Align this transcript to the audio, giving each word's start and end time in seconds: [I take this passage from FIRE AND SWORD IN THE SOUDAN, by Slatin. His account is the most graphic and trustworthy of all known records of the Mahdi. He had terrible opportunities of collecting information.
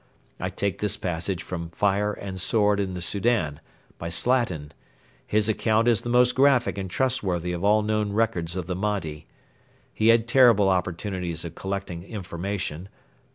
[I 0.39 0.49
take 0.49 0.79
this 0.79 0.97
passage 0.97 1.43
from 1.43 1.69
FIRE 1.69 2.13
AND 2.13 2.41
SWORD 2.41 2.79
IN 2.79 2.95
THE 2.95 3.03
SOUDAN, 3.03 3.59
by 3.99 4.09
Slatin. 4.09 4.71
His 5.27 5.47
account 5.47 5.87
is 5.87 6.01
the 6.01 6.09
most 6.09 6.33
graphic 6.33 6.79
and 6.79 6.89
trustworthy 6.89 7.51
of 7.53 7.63
all 7.63 7.83
known 7.83 8.11
records 8.11 8.55
of 8.55 8.65
the 8.65 8.75
Mahdi. 8.75 9.27
He 9.93 10.07
had 10.07 10.27
terrible 10.27 10.69
opportunities 10.69 11.45
of 11.45 11.53
collecting 11.53 12.03
information. 12.03 12.89